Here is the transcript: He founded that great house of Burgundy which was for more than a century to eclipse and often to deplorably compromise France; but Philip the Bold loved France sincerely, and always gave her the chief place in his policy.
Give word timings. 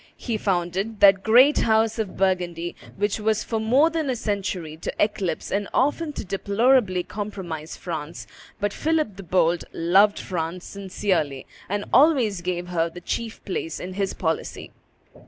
He 0.17 0.35
founded 0.35 0.99
that 1.01 1.21
great 1.21 1.59
house 1.59 1.99
of 1.99 2.17
Burgundy 2.17 2.75
which 2.97 3.19
was 3.19 3.43
for 3.43 3.59
more 3.59 3.91
than 3.91 4.09
a 4.09 4.15
century 4.15 4.75
to 4.77 4.91
eclipse 4.97 5.51
and 5.51 5.67
often 5.75 6.11
to 6.13 6.25
deplorably 6.25 7.03
compromise 7.03 7.77
France; 7.77 8.25
but 8.59 8.73
Philip 8.73 9.15
the 9.17 9.21
Bold 9.21 9.63
loved 9.71 10.17
France 10.17 10.65
sincerely, 10.65 11.45
and 11.69 11.85
always 11.93 12.41
gave 12.41 12.69
her 12.69 12.89
the 12.89 12.99
chief 12.99 13.45
place 13.45 13.79
in 13.79 13.93
his 13.93 14.15
policy. 14.15 14.71